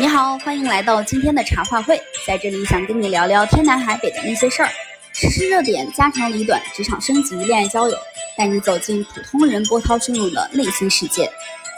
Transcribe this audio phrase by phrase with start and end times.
[0.00, 4.68] 你好，欢迎来到今天的茶话会，在这里想跟你聊聊天南海北的那些事儿，
[5.12, 7.94] 时事热点、家长里短、职场升级、恋爱交友，
[8.34, 11.30] 带你走进普通人波涛汹涌的内心世界。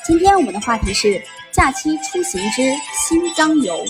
[0.06, 2.62] 今天我们的话题是假期出行之
[2.92, 3.85] 新疆游。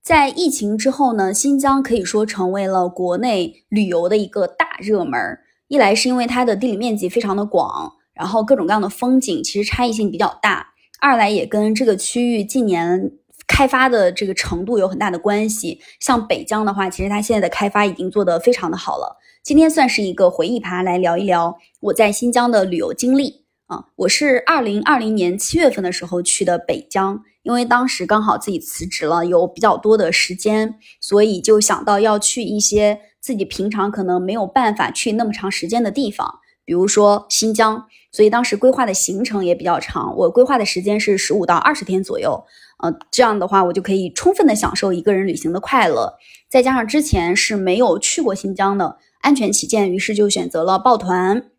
[0.00, 5.18] 在疫情之后呢，新疆可以说成为了国内旅游的一个大热门。
[5.66, 10.73] 一来是因为它的地理面积非常的广，然后各种各样的风景其实差异性比较大。
[11.04, 13.12] 二来也跟这个区域近年
[13.46, 15.78] 开发的这个程度有很大的关系。
[16.00, 19.18] 像北疆的话，其实它现在的开发已经做得非常的好了。
[19.42, 23.84] 今天算是一个回忆趴，来聊一聊我在新疆的旅游经历啊。
[23.96, 36.40] 我是二零二零年七月份的时候去的北疆，因为当时刚好自己辞职了，有比较多的时间，所以就想到要去一些自己平常可能没有办法去那么长时间的地方。
[36.64, 40.16] 比如说新疆，所以当时规划的行程也比较长。
[40.16, 42.44] 我规划的时间是十五到二十天左右，
[42.78, 46.14] 呃，这样的话我就可以充分的享受一个人旅行的快乐。
[46.48, 51.50] 再加上之前是没有去过新疆的，安全起见，于是就选择了抱团。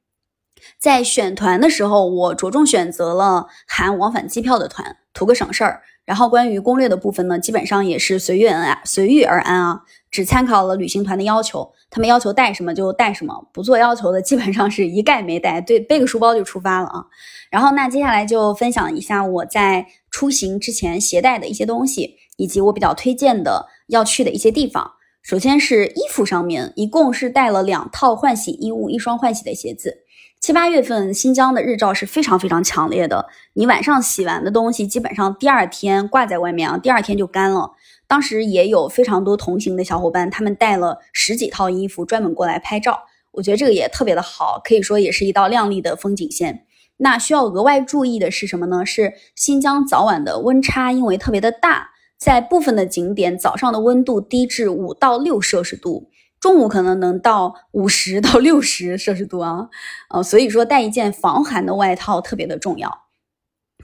[0.80, 5.81] 在选团的时候，我着重选择了含往返机票的团，图个省事儿。
[6.05, 9.81] 然后关于攻略的部分呢，基本上也是随遇而安，随遇而安啊，
[10.16, 17.03] 只参考了旅行团的要求，他们要求带什么就带什么，不做要求的基本上是一概没带，对，背个书包就出发了啊。
[17.52, 24.89] 然后那接下来就分享一下我在出行之前携带的一些东西，以及我比较推荐的要去的一些地方。
[25.21, 29.97] 首先是衣服上面，一共是带了两套换洗衣物，一双换洗的鞋子。
[30.39, 37.71] 七八月份新疆的日照是非常非常强烈的，你晚上洗完的东西，基本上第二天挂在外面啊，第二天就干了。
[38.08, 43.00] 当时也有非常多同行的小伙伴，他们带了十几套衣服专门过来拍照，
[43.31, 46.66] 我觉得这个也特别的好，可以说也是一道亮丽的风景线。
[46.98, 48.86] 那需要额外注意的是什么呢？
[48.86, 56.09] 是新疆早晚的温差因为特别的大，在部分的景点早上的温度低至五到六摄氏度。
[56.39, 59.70] 中午可能能到五十到六十摄氏度啊，
[60.10, 63.05] 呃，所以说带一件防寒的外套特别的重要。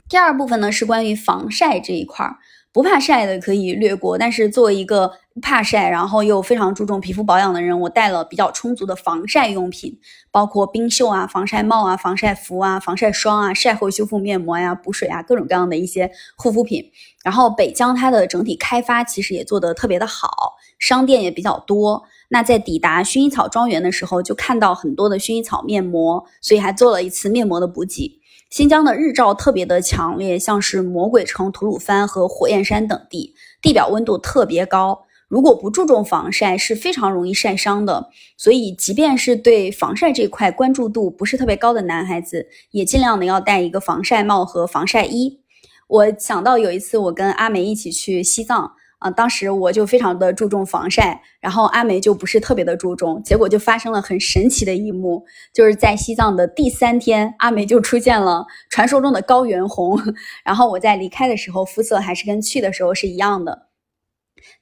[0.08, 2.36] 第二部分呢是关于防晒这一块儿，
[2.72, 5.12] 不怕晒的可以略过，但是作为一个
[5.42, 9.98] 怕晒然后又非常注重皮肤保养的人，我带了比较充足的防晒用品，
[10.30, 16.82] 包括冰袖啊、防晒帽啊、防晒服啊、防晒霜啊、晒后修复面膜呀、补水啊，各种各样的一些护肤品。
[17.22, 22.02] 然后北疆它的整体开发其实也做得特别的好，商店也比较多。
[22.28, 28.18] 那在抵达薰衣草庄园的时候，就看到很多的薰衣草面膜，所以还做了一次面膜的补给。
[28.52, 38.10] 新疆的日照特别的强烈，像是魔鬼城、吐鲁番和火焰山等地，地表温度特别高，如果不注重防晒，是非常容易晒伤的。
[38.36, 45.40] 所以，即便是对防晒这块关注度不是特别高的男孩子，也尽量的要戴一个防晒帽和防晒衣。
[45.88, 48.72] 我想到有一次，我跟阿梅一起去西藏。
[49.02, 60.00] 啊，当时我就非常的注重防晒，然后阿梅就不是特别的注重，结果就发生了很神奇的一幕，就是在西藏的第三天，阿梅就出现了传说中的高原红，
[60.44, 63.66] 然后我在离开的时候肤色还是跟去的时候是一样的。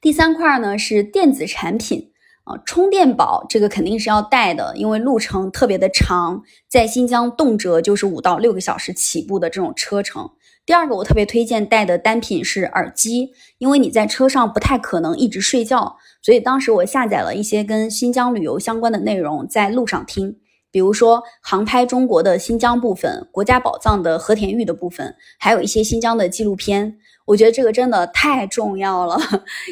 [0.01, 2.11] 第三块呢是电子产品
[2.45, 10.31] 啊，充电宝这个肯定是要带的，因为路程特别的长，在新疆动辄就是五到六个小时起步的这种车程。
[10.71, 20.37] 第二个我特别推荐带的单品是耳机，因为你在车上不太可能一直睡觉，所以当时我下载了一些跟新疆旅游相关的内容，在路上听，
[20.71, 26.97] 比如说航拍中国的新疆部分、国家宝藏的和田玉的部分，还有一些新疆的纪录片。
[27.27, 29.19] 我觉得这个真的太重要了，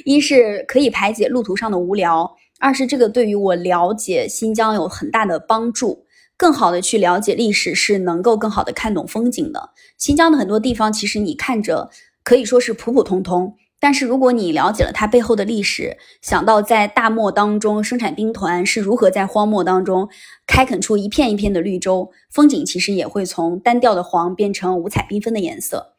[0.04, 2.28] 一是可以排解路途上的无聊，
[2.58, 6.04] 二是这个对于我了解新疆有很大的帮助。
[6.38, 9.70] 更好的去了解历史，是能够更好的看懂风景的。
[9.98, 11.90] 新疆的很多地方，其实你看着
[12.22, 20.08] 可以说是普普通通，但是如果你了解了它背后的历史，想到在大漠当中生产兵团是如何在荒漠当中
[20.46, 25.94] 开垦出一片一片的绿洲，风景其实也会从单调的黄变成五彩缤纷的颜色。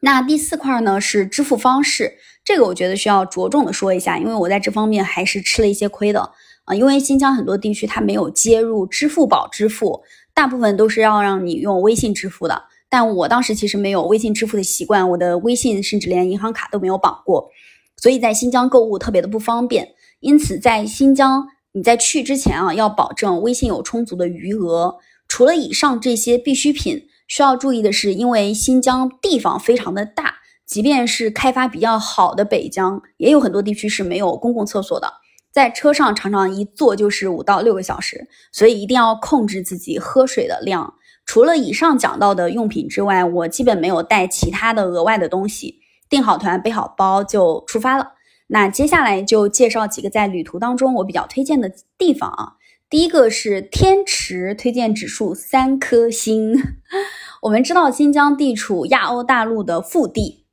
[0.00, 6.30] 那第四块呢是支付方式，这个我觉得需要着重的说一下，因为我在这方面还是吃了一些亏的。
[6.64, 10.00] 啊，因为新疆很多地区它没有接入支付宝支付，
[10.32, 12.62] 大部分都是要让你用微信支付的。
[12.88, 17.50] 但我当时其实没有微信支付的习惯，我的微信甚至连银行卡都没有绑过，
[17.98, 19.86] 所以在新疆购物特别的不方便。
[20.20, 24.96] 因此，在新疆你在去之前啊，要保证微信有充足的余额。
[25.28, 30.36] 除了以上这些必需品，需要注意的是，因为新疆地方非常的大，
[30.68, 35.14] 即便是开发比较好的北疆，也有很多地区是没有公共厕所的。
[35.50, 40.94] 在车上常常一坐就是五到六个小时，所以一定要控制自己喝水的量。
[41.24, 45.80] 除了以上讲到的用品之外，我基本没有带其他的额外的东西。
[46.10, 48.12] 订好团，背好包就出发了。
[48.48, 52.52] 那接下来就介绍几个在旅途当中我比较推荐的地方啊。
[52.88, 56.54] 第一个是天池，推荐指数三颗星。
[57.42, 60.46] 我们知道新疆地处亚欧大陆的腹地，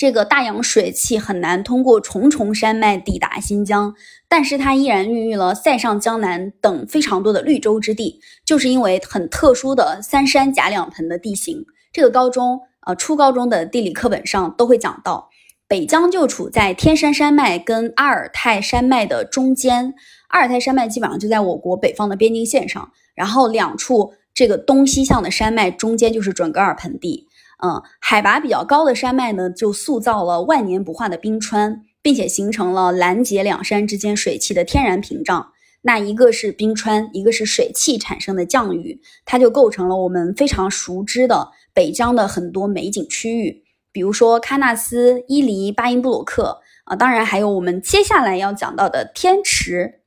[0.00, 3.94] 这个大洋水汽很难通过重重山脉抵达新疆，
[4.30, 11.66] 但是它依然孕育了塞上江南等非常多的绿洲之地，就是因为很特殊的三山夹两盆的地形。
[11.92, 12.60] 这个高中。
[12.86, 15.28] 呃，初高中的地理课本上都会讲到，
[15.68, 19.92] 北疆就处在天山山脉跟阿尔泰山脉的中间，
[20.28, 27.28] 阿尔泰山脉基本上就在我国北方的边境线上，然后两处这个东西向的山脉中间就是准噶尔盆地。
[27.62, 35.52] 嗯，海拔比较高的山脉呢，就塑造了万年不化的冰川，并且形成了拦截两山之间水汽的天然屏障。
[35.82, 50.00] 那一个是冰川，一个是水汽产生的降雨，它就构成了我们非常熟知的北疆的很多美景区域，比如说喀纳斯、伊犁、巴音布鲁克啊，当然还有我们接下来要讲到的天池。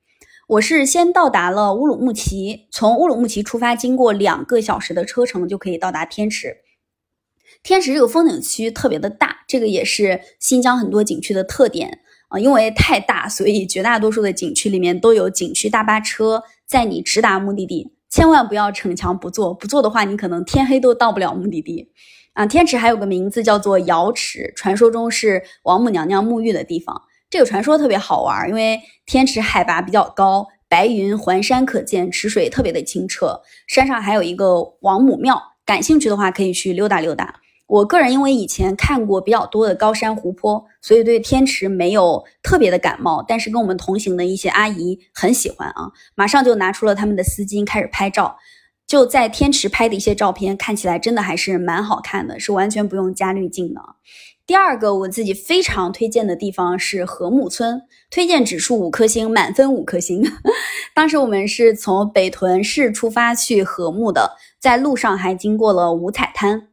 [0.48, 6.58] 我是先到达了乌鲁木齐，从乌鲁木齐出发，经过两个小时的车程就可以到达天池。
[7.64, 12.00] 天池这个风景区特别的大，这个也是新疆很多景区的特点。
[12.28, 17.94] 啊，因为太大，所以绝大多数的景区里面都有景区大巴车载你直达目的地。
[18.10, 21.92] 千万不要逞强不做，不做的话，你可能天黑都到不了目的地。
[22.34, 27.04] 啊，天池还有个名字叫做瑶池，传说中是王母娘娘沐浴的地方。
[27.30, 37.42] 这个传说特别好玩，因为天池海拔比较高，白云环山可见，池水特别的清澈，山上还有一个王母庙，感兴趣的话可以去溜达溜达。
[37.74, 43.26] 我个人因为以前看过比较多的高山湖泊，所以对天池没有特别的感冒。
[43.28, 48.38] 但是跟我们同行的一些阿姨很喜欢啊，马上就拿出了他们的丝巾开始拍照。
[48.86, 53.82] 就在天池拍的一些照片，看起来真的还是蛮好看的，是完全不用加滤镜的。
[54.46, 57.82] 第二个我自己非常推荐的地方是禾木村，
[58.12, 60.22] 推荐指数五颗星，满分五颗星。
[60.94, 66.68] 当时我们是从北屯市出发去禾木的，在路上还经过了五彩滩。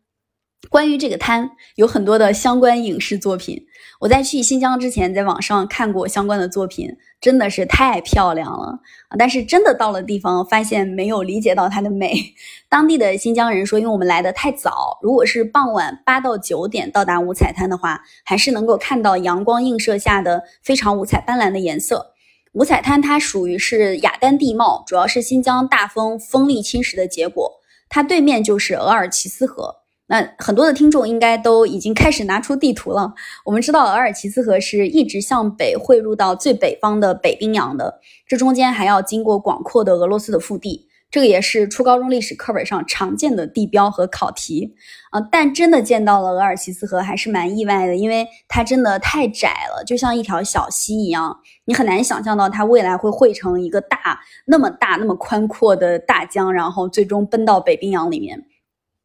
[0.69, 3.67] 关于这个滩，有很多的相关影视作品。
[4.01, 8.79] 我在去新疆之前，在网上看过相关的作品，真的是太漂亮了
[9.09, 9.17] 啊！
[9.19, 12.15] 但是真的到了地方，发现没有理解到它的美。
[12.69, 22.13] 当地的新疆人说，因为我们来的太早，如果是傍晚八到九点到达五彩滩的话，还是能够看到阳光映射下的非常五彩斑斓的颜色。
[22.53, 27.61] 五彩滩它属于是雅丹地貌，主要是新疆大风风力侵蚀的结果。
[27.89, 29.80] 它对面就是额尔齐斯河。
[30.11, 33.15] 那很多的听众应该都已经开始拿出地图了。
[33.45, 44.75] 我们知道额尔齐斯河是一直向北汇入到最北方的北冰洋的，这中间还要经过广阔的俄罗斯的腹地，这个也是初高中历史课本上常见的地标和考题
[45.13, 45.21] 啊。
[45.31, 58.45] 但真的见到了额尔齐斯河还是蛮意外的，因为它真的太窄了，就像一条小溪一样，你很难想象到它未来会汇成一个大那么大那么宽阔的大江，然后最终奔到北冰洋里面。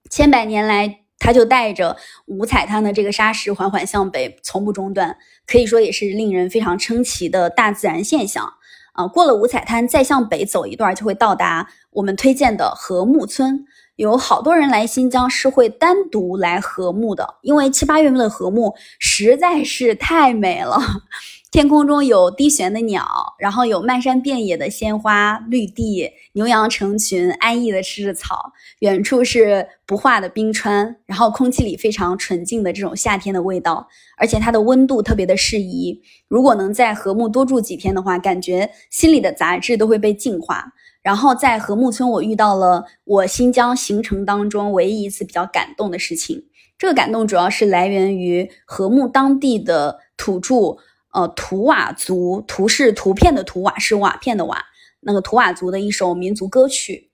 [0.10, 1.98] 千百年来，它就带着
[2.28, 5.18] 五彩滩的这个沙石缓缓向北，从不中断，
[5.48, 8.54] 可以说也是令人非常称奇的大自然现象
[8.94, 9.08] 啊！
[9.08, 13.66] 过了五彩滩，再向北走一段，就会到达我们推荐的禾木村。
[13.96, 20.78] 有好多人来新疆是会单独来禾木的，因为七八月份的禾木实在是太美了。
[21.56, 23.08] 天空中有低旋的鸟，
[23.40, 28.52] 然后有漫山遍野的鲜花绿地，牛羊成群，安逸的吃着草。
[28.80, 36.02] 远处是不化的冰川，然后空气里非常纯净的这种夏天的味道，而且它的温度特别的适宜。
[36.28, 40.74] 如果能在禾木多住几天的话，感觉心里的杂质都会被净化。
[41.02, 46.44] 然后在禾木村，我遇到了我新疆行程当中唯一一次比较感动的事情。
[46.78, 50.76] 这个感动主要是来源于禾木当地的土著。
[51.16, 54.66] 呃，图瓦族，图是图片的图，瓦是瓦片的瓦。
[55.00, 57.12] 那个图瓦族的一首民族歌曲。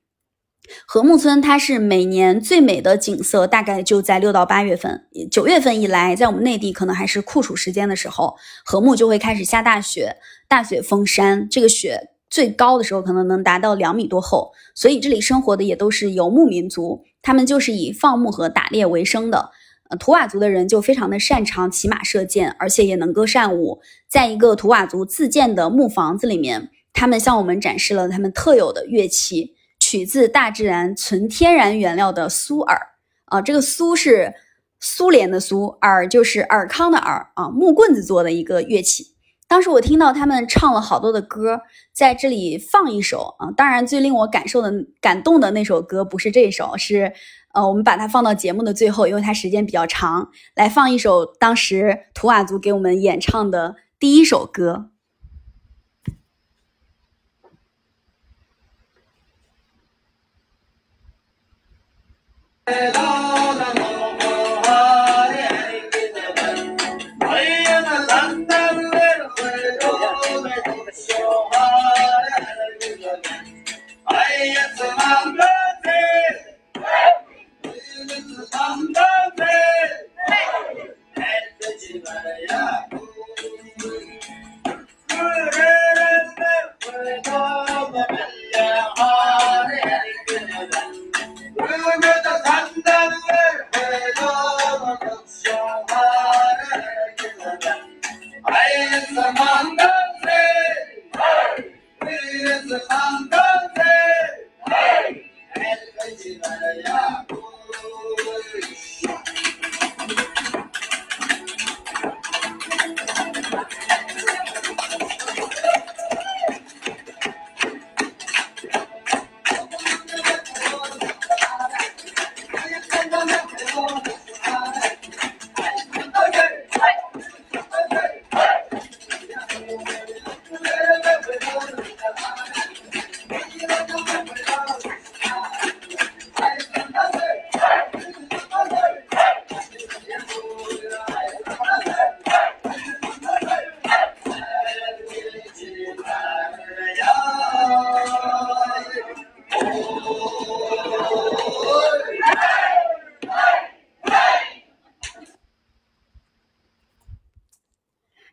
[0.87, 5.07] 禾木村它是每年最美的景色，大概就在六到八月份。
[5.29, 10.15] 九月份以来，在我们内地可能还是酷暑时间的时候，禾木就会开始下大雪，
[10.47, 11.47] 大雪封山。
[11.47, 14.51] 这个雪最高的时候可能能达到两米多厚。
[14.73, 19.51] 所以这里生活的也都是游牧民族，他们就是以放牧和打猎为生的。
[19.99, 23.81] 图瓦族的人就非常的擅长骑马射箭，而且也能歌善舞。
[24.07, 32.79] 在一个图瓦族自建的木房子里面，他们向我们展示了他们特有的乐器，取自大自然纯天然原料的苏尔。
[33.25, 34.33] 啊，这个苏是
[34.79, 39.07] 苏联的苏，尔就是尔康的尔啊，木棍子做的一个乐器。
[39.47, 41.59] 当时我听到他们唱了好多的歌，
[41.93, 43.51] 在这里放一首啊。
[43.55, 44.71] 当然，最令我感受的
[45.01, 47.11] 感动的那首歌不是这首，是
[47.53, 54.89] 呃，我们把它放到节目的最后，因为它时间比较长，来放一首当时图瓦族给我们演唱的第一首歌。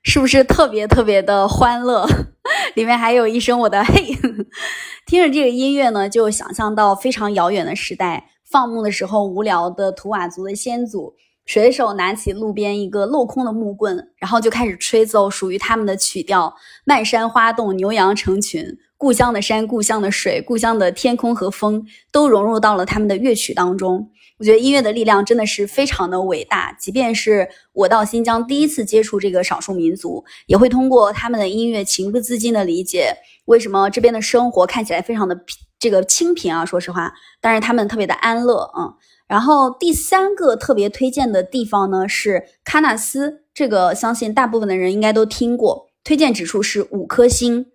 [0.08, 2.08] 是不是特别特别的欢乐？
[2.74, 4.16] 里面还有一声我的嘿，
[5.04, 11.12] 听着这个音乐呢，就想象到非常遥远的时代，放牧的时候无聊的图瓦族的先祖，
[11.44, 16.54] 随手拿起路边一个镂空的木棍，然后就开始吹奏属于他们的曲调。
[16.86, 24.08] 漫山花动，牛羊成群，故乡的山、故乡的水、故乡的天空和风，都融入到了他们的乐曲当中。
[24.38, 33.16] 我觉得音乐的力量真的是非常的伟大，即便是我到新疆第一次接触这个少数民族，也会通过他们的音乐情不自禁的理解
[33.46, 35.40] 为什么这边的生活看起来非常的
[35.78, 36.64] 这个清贫啊。
[36.64, 38.94] 说实话，但是他们特别的安乐嗯。
[39.26, 47.66] 然后第三个特别推荐的地方呢是喀纳斯，这个相信大部分的人应该都听过，推荐指数是五颗星，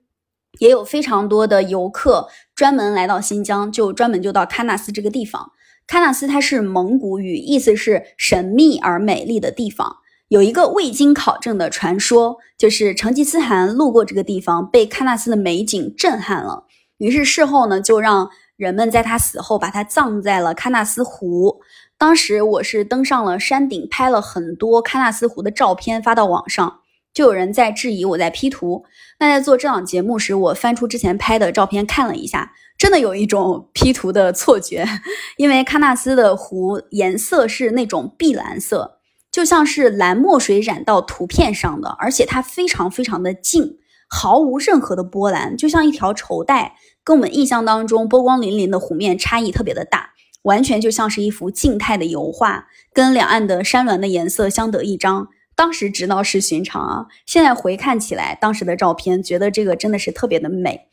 [0.60, 5.52] 也有非常多的游客专门来到新疆，就专门就到喀纳斯这个地方。
[5.88, 9.98] 喀纳斯它是蒙古语，意思是神秘而美丽的地方。
[10.30, 16.66] 有一个未经考证的传说，就是成吉思汗路过这个地方，被喀纳斯的美景震撼了，
[16.98, 21.60] 于是事后呢，就让人们在他死后把他葬在了喀纳斯湖。
[21.98, 26.80] 当时我是登上了山顶，拍了很多喀纳斯湖的照片发到网上，
[27.14, 28.84] 就有人在质疑我在 P 图。
[29.20, 32.54] 那在做这档节目时，我翻出之前拍的照片看了一下。
[32.76, 34.86] 真的有一种 P 图的错觉，
[35.38, 38.98] 因为喀纳斯的湖颜色是那种碧蓝色，
[39.32, 43.78] 就像是蓝墨水染到图片上的，而且它非常非常的静，
[44.10, 50.10] 毫无任何的波澜，就像一条绸带，跟我们印象当中波光粼粼的湖面差异特别的大，
[50.42, 55.30] 完全就像是一幅静态的油画，跟两岸的山峦的颜色相得益彰。
[55.56, 60.88] 当时知道是寻常啊，现在回看起来，当时的照片，觉得这个真的是特别的美。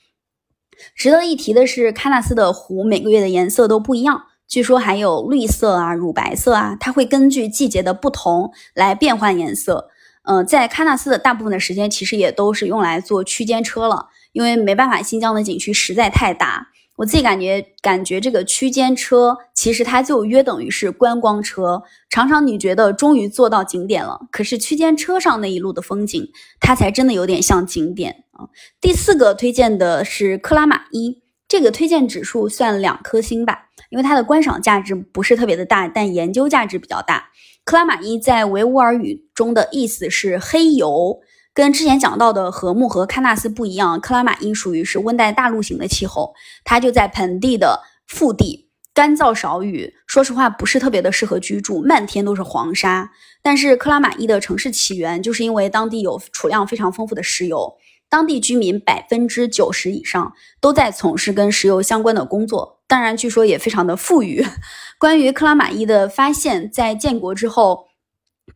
[0.95, 9.91] 值得一提的是，喀纳斯的湖每个月的颜色都不一样，据说还有绿色啊、乳白色啊，它会根据季节的不同来变换颜色。
[10.23, 16.69] 嗯，在喀纳斯的大部分的时间，其实也都是用来坐区间车了，因为没办法，新疆的景区实在太大。
[17.01, 21.83] 我自己感觉，感觉这个区间车其实它就约等于是观光车。
[22.11, 26.31] 常常你觉得终于坐到景点了，可是区间车上那一路的风景，
[26.61, 28.45] 它才真的有点像景点啊。
[28.83, 37.31] 第四个推荐的是克拉玛依，这个推荐指数算两颗星吧，因为它的观赏价值不是特别的大，但研究价值比较大。
[37.65, 41.21] 克拉玛依在维吾尔语中的意思是黑油。
[41.53, 46.33] 跟之前讲到的禾木和喀纳斯不一样，克拉玛依属于是温带大陆型的气候，
[46.65, 53.11] 它就在盆地的腹地，干燥少雨，说实话不是特别的适合居住，漫天都是黄沙。
[53.43, 57.75] 但是克拉玛依的城市起源就是因为当地有储量非常丰富的石油，
[58.09, 64.47] 当地居民百分之九十以上都在从事跟石油相关的工作，当然据说也非常的富裕。
[64.99, 67.90] 关于克拉玛依的发现，在建国之后。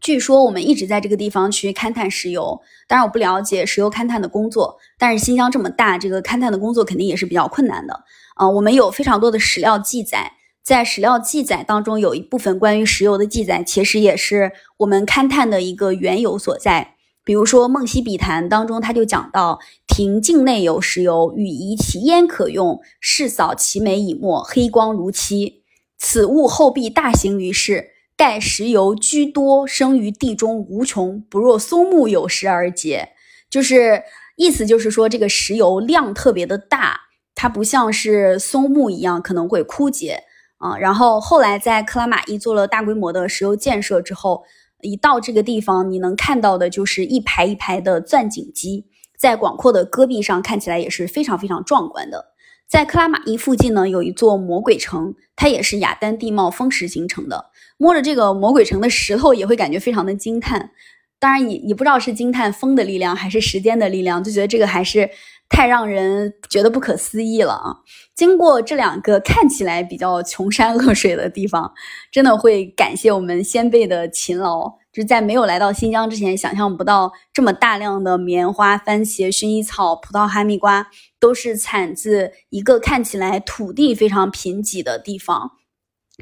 [0.01, 8.05] 据说我们一直在这个地方去勘探石油，当然我不了解石油勘探的工作，但是新疆这么大，这个勘探的工作肯定也是比较困难的
[8.37, 8.49] 啊。
[8.49, 10.33] 我们有非常多的史料记载，
[10.63, 16.95] 在史料记载当中，有一部分关于石油的记载，其实也是我们勘探的一个缘由所在。
[17.25, 25.63] 比如说《梦溪笔谈》当中，他就讲到亭境内有石油，与宜其烟可用，试扫其眉以墨，黑光如漆。
[25.99, 27.94] 此物后必大行于世。
[28.17, 33.11] 盖石油居多，生于地中无穷，不若松木有时而结。
[33.51, 34.03] 就是
[34.37, 37.01] 意思就是说，这个石油量特别的大，
[37.35, 40.23] 它不像是松木一样可能会枯竭
[40.59, 40.77] 啊。
[40.77, 44.45] 然后后来在克拉玛依做了大规模的石油建设之后，
[44.83, 48.87] 一到这个地方，你能看到的就是一排一排的钻井机，
[49.19, 52.34] 在广阔的戈壁上看起来也是非常非常壮观的。
[52.75, 57.53] 在克拉玛依附近呢，有一座魔鬼城，它也是雅丹地貌风蚀形成的。
[57.77, 60.73] 摸着这个魔鬼城的石头，也会感觉非常的惊叹。
[61.21, 65.09] 当然，也也不知道是惊叹风的力量，还是时间的力量，就觉得这个还是
[65.49, 67.77] 太让人觉得不可思议了啊！
[68.17, 71.73] 经过这两个看起来比较穷山恶水的地方，
[72.11, 74.79] 真的会感谢我们先辈的勤劳。
[74.95, 80.87] 就是在没有来到新疆之前，想象不到这么大量的棉花、番茄、薰衣草、葡萄、哈密瓜
[81.19, 85.51] 都是产自一个看起来土地非常贫瘠的地方。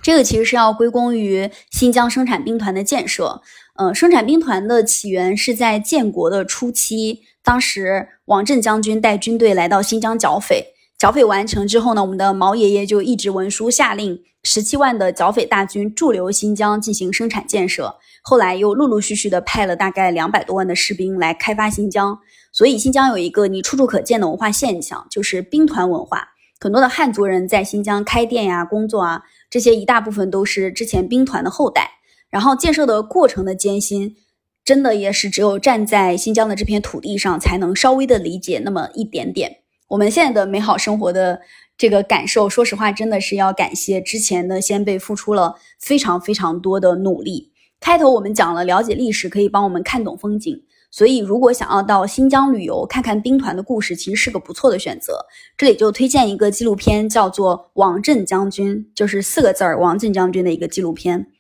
[0.03, 3.43] 这个其实是要归功于新疆生产兵团的建设。
[3.75, 17.97] 呃，生产兵团的起源是在建国的初期，当时王震将军带军队来到新疆剿匪，剿匪完成之后呢，我们的毛爷爷就一纸文书下令，十七万的剿匪大军驻留新疆进行生产建设。
[18.23, 22.19] 后来又陆陆续续的派了大概两百多万的士兵来开发新疆。
[22.53, 26.29] 所以新疆有一个你处处可见的文化现象，就是兵团文化。
[26.61, 29.23] 很多的汉族人在新疆开店呀、工作啊。
[29.51, 31.91] 这些一大部分都是之前兵团的后代，
[32.31, 34.17] 然后建设的过程的艰辛，
[34.65, 39.59] 真的也是只有站在新疆的这片土地上，才能稍微的理解那么一点点。
[39.89, 41.43] 我们现在的美好生活的
[41.83, 47.51] 这个感受，说实话，真的是要感谢之前的先辈付出了非常非常多的努力。
[47.81, 50.63] 开头我们讲了了解历史可以帮我们看懂风景。
[50.93, 55.27] 所以，如果想要到新疆旅游看看兵团的故事，其实是个不错的选择。
[55.57, 61.33] 这里就推荐一个纪录片，叫做《王震将军》，就是四个字儿“王震将军”的一个纪录片。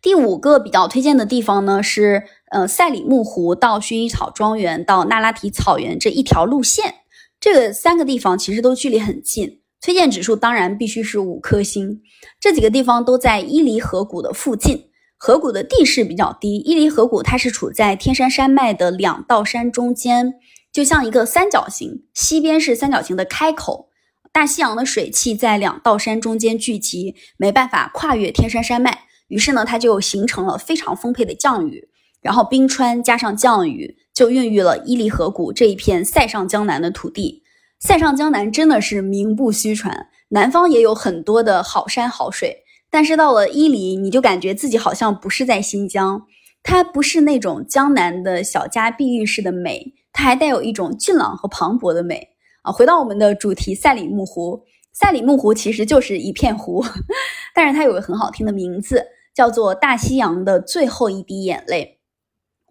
[0.00, 7.01] 第五个比较推荐的地方呢，是呃赛里木湖到薰衣草庄园到那拉提草原这一条路线。
[7.42, 12.00] 这个三个地方其实都距离很近，推荐指数当然必须是五颗星。
[12.38, 14.90] 这几个地方都在伊犁河谷的附近。
[15.18, 20.34] 河谷的地势比较低，伊犁河谷它是处在天山山脉的两道山中间，
[20.72, 23.88] 就像一个三角形，西边是三角形的开口，
[24.32, 31.88] 大西洋的水汽在两道山中间聚集，没办法跨越天山山脉，于是呢，它就形成了非常丰沛的降雨，
[32.20, 37.42] 然后冰川加上降雨，就孕育了伊犁河谷这一片塞上江南的土地。
[37.78, 42.64] 塞上江南真的是名不虚传，南方也有很多的好山好水。
[42.90, 46.22] 但是到了伊犁，你就感觉自己好像不是在新疆，
[46.62, 52.28] 它不是那种江南的小家碧玉式的美，它还带有一种俊朗和磅礴的美
[52.62, 52.70] 啊！
[52.70, 56.84] 回到我们的主题，赛里木湖，赛里木湖其实就是一片湖，
[57.54, 61.98] 但是它有个很好听的名字，叫做大西洋的最后一滴眼泪。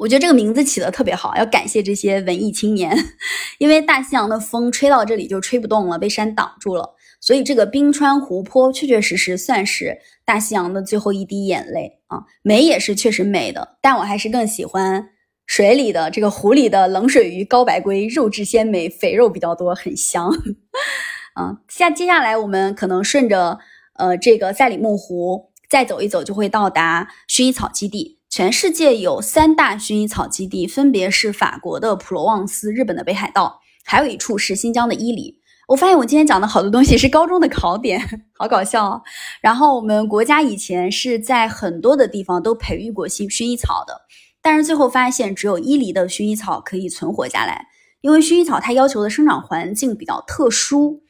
[0.01, 2.91] 我觉得这个名字起的特别好，要感谢这些文艺青年，
[3.59, 6.95] 因为大西洋的风吹到这里就吹不动了，被山挡住了。
[7.19, 15.09] 所以这个冰川湖泊确确实实算是大西洋的最后一滴眼泪啊，美也是确实美的，但我还是更喜欢
[15.45, 20.31] 水里的这个湖里的冷水鱼高白龟，肉质鲜美，肥肉比较多，很香。
[21.37, 23.59] 啊，下接下来我们可能顺着
[23.99, 28.17] 呃这个赛里木湖再走一走，就会到达薰衣草基地。
[28.31, 35.35] 全世界有三大薰衣草基地，分别是法国的普罗旺斯、日本的北海道，还有一处是新疆的伊犁。
[35.67, 39.01] 我发现我今天讲的好多东西是高中的考点，好搞笑哦。
[39.41, 43.99] 然后我们国家以前是在很多的地方都培育过薰薰衣草的，
[44.41, 47.67] 但是最后发现只有伊犁的薰衣草可以存活下来，
[47.99, 51.01] 因为薰衣草它要求的生长环境比较特殊，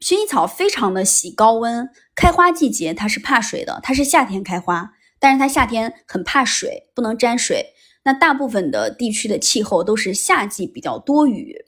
[0.00, 7.74] 薰衣草非常的喜高温，开花季节它是怕水的，它是夏天开花，但是它夏天很怕水，不能沾水。
[8.02, 11.66] 那大部分的地区的气候都是夏季比较多雨，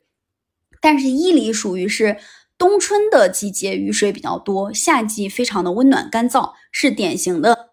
[0.81, 2.17] 但是伊犁属于是。
[2.59, 7.71] 冬春的季节雨水比较多，夏季非常的温暖干燥，是典型的。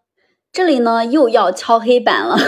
[0.51, 2.39] 这里呢又要敲黑板了，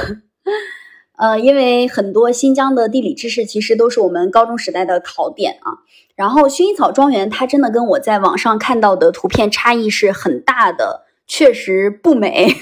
[1.19, 5.85] 呃，因为很多新疆的地理知识其实都是我们高中时代的考点啊。
[6.15, 11.05] 然后薰衣草庄园它真的跟我在网上看到的图片差异是很大的。
[11.33, 12.53] 确实不美，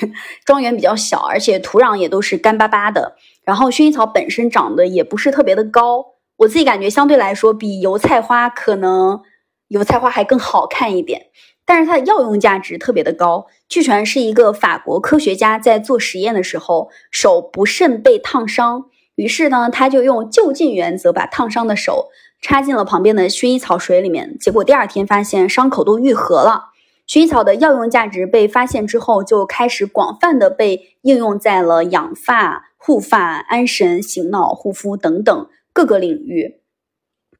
[0.46, 3.16] 庄园比较小，而且土壤也都是干巴巴的。
[3.44, 6.06] 然后薰衣草本身长得也不是特别的高，
[6.38, 9.22] 我自己感觉相对来说比油菜花可能
[9.70, 11.32] 油菜花还更好看一点。
[11.66, 26.69] 但是它的药用价值特别的高，据传是一个法国科学家在做实验的时候手不慎被烫伤，于是呢他就用就近原则把烫伤的手插进了旁边的薰衣草水里面，结果第二天发现伤口都愈合了。
[27.10, 36.62] 薰衣草的药用价值被发现之后，就开始广泛的被应用在了养发、护发、安神、醒脑、护肤等等各个领域。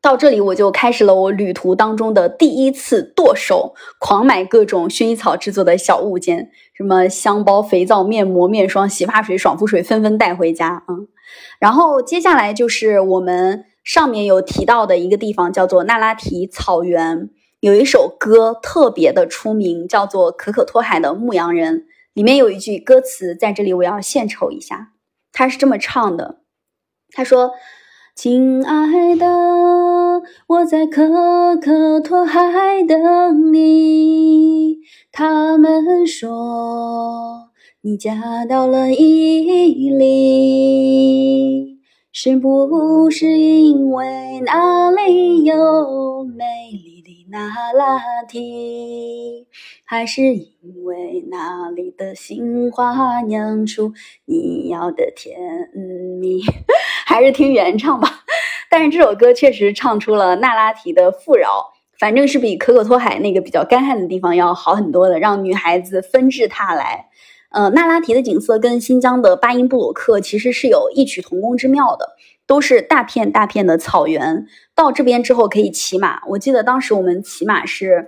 [0.02, 10.96] 到这里，我就开始了我旅途当中的第一次剁手，狂买各种薰衣草制作的小物件，什么香包、肥皂、面膜、面霜、洗发水、爽肤水，纷纷带回家啊。
[11.60, 17.30] 然后接下来就是我们上面有提到的一个地方，叫做那拉提草原。
[17.62, 21.82] 有一首歌特别的出名，叫做《可可托海的牧羊人》，
[22.14, 24.94] 里面有一句歌词，在这里我要献丑一下，
[25.34, 26.40] 他是这么唱的
[27.12, 27.52] ：“他说，
[28.16, 34.78] 亲爱的，我在可可托海等你。
[35.12, 37.50] 他们说
[37.82, 41.78] 你嫁到了伊犁。”
[42.12, 46.89] 是不是因为那里有美丽
[47.32, 49.46] 那拉提，
[49.86, 53.94] 还是因为那里的杏花酿出
[54.26, 55.38] 你要的甜
[56.20, 56.42] 蜜？
[57.06, 58.24] 还是听原唱吧。
[58.72, 67.10] 但是这首歌确实唱出了那拉提的富饶，反正是比可可托海那个比较干旱的地方要好很多的，让女孩子纷至沓来。
[67.52, 72.16] 呃，那拉提的景色跟新疆的巴音布鲁克其实是有异曲同工之妙的，
[72.50, 74.48] 都是大片大片的草原。
[74.74, 78.08] 到这边之后可以骑马，我记得当时我们骑马是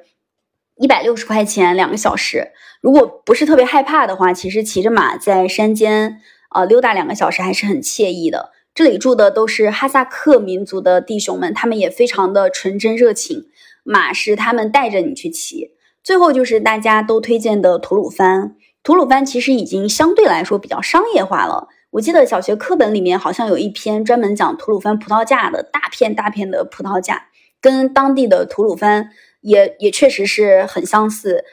[0.78, 2.48] 一百六十块钱两个小时。
[2.82, 6.20] 如果不是特别害怕的话，其实骑着马在山间
[6.56, 8.50] 呃溜达两个小时还是很惬意的。
[8.74, 13.46] 这里住的都是哈萨克民族的弟兄们，他们也非常的纯真热情，
[13.84, 15.76] 马是他们带着你去骑。
[16.04, 18.56] 最后就是大家都推荐的吐鲁番。
[18.82, 21.68] 吐鲁番其实已经相对来说比较商业化了。
[21.92, 27.28] 我记得小学课本里面好像有一篇专门讲吐鲁番葡萄架的，大片大片的葡萄架，
[27.60, 29.10] 跟当地的吐鲁番
[29.42, 31.44] 也也确实是很相似。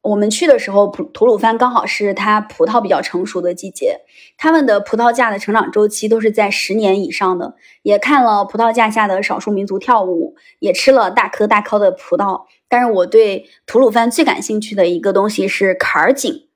[0.00, 4.00] 我们去的时候，吐吐鲁番刚好是它葡萄比较成熟的季节，
[4.38, 7.54] 他们的葡萄架的成长周期都是在十年以上的。
[7.82, 12.42] 也看了葡萄架下的少数民族跳舞，也吃了大颗大颗的葡萄。
[12.70, 16.48] 但是我对吐鲁番最感兴趣的一个东西是坎儿井。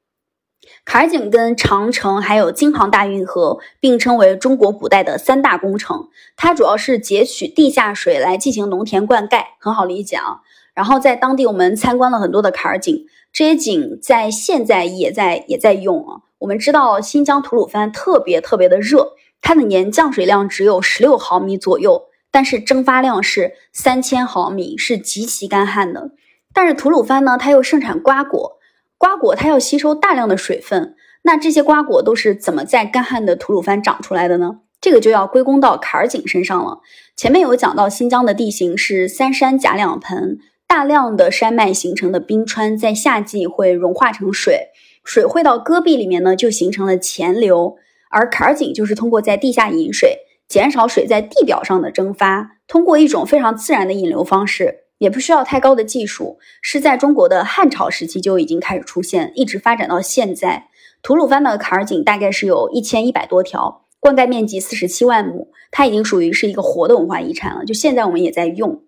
[0.89, 10.41] 坎儿井跟长城还有京杭大运河并称为中国古代的三大工程，它主要是截取地下水来进行农田灌溉，很好理解啊。
[10.73, 16.23] 然后在当地我们参观了很多的坎儿井，这些井在现在也在也在用啊。
[16.39, 26.13] 我们知道新疆吐鲁番特别特别的热，它的年降水量只有十六毫米左右，但是蒸发量是三千毫米，是极其干旱的。
[26.55, 28.55] 但是吐鲁番呢，它又盛产瓜果。
[28.99, 34.59] 瓜果它要吸收大量的水分，那这些瓜果都是怎么在干旱的吐鲁番长出来的呢？
[34.81, 36.81] 这个就要归功到坎儿井身上了。
[37.17, 44.69] 前面有讲到，新疆的地形是三山夹两盆，大量的山脉形成的冰川在夏季会融化成水，
[45.05, 47.77] 水汇到戈壁里面呢，就形成了潜流。
[48.11, 54.85] 而坎儿井就是通过在地下引水，减少水在地表上的蒸发，通过一种非常自然的引流方式。
[54.99, 60.69] 也不需要太高的技术，是在中国的汉朝时期就已经开始出现，一直发展到现在。
[61.01, 67.65] 吐鲁番的坎儿井大概是有一千一百多条，灌溉面积四十七万亩，它已经属于是一个活的文化遗产了。
[67.65, 68.83] 就现在我们也在用。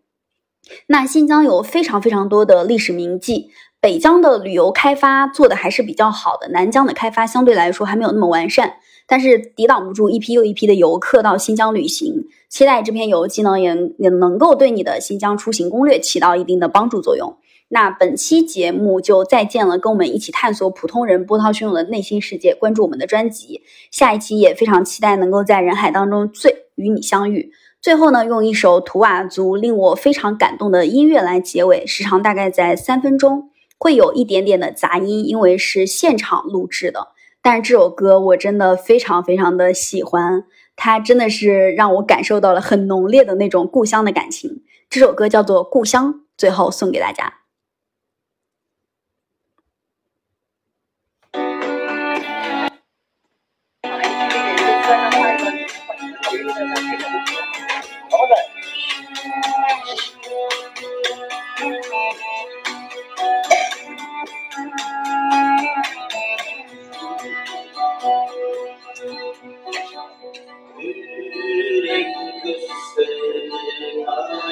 [0.89, 8.75] 那新疆有非常非常多的历史名迹，北疆的旅游开发做的还是比较好的，南疆的开发相对来说还没有那么完善。
[9.07, 17.37] 但是抵挡不住一批又一批的游客到新疆旅行，期待这篇游记呢也也能够对你的新疆出行攻略起到一定的帮助作用。
[17.69, 27.51] 那本期节目就再见了，跟我们一起探索普通人波涛汹涌的内心世界，关注我们的专辑，下一期也非常期待能够在人海当中醉与你相遇。
[27.81, 37.09] 最后呢，用一首图瓦族令我非常感动的音乐来结尾，时长大概在三分钟，会有一点点的杂音，因为是现场录制的。
[37.41, 40.45] 但是这首歌我真的非常非常的喜欢，
[40.77, 44.63] 它真的是让我感受到了很浓烈的那种故乡的感情。
[44.91, 47.39] 这首歌叫做《故乡》，最后送给大家。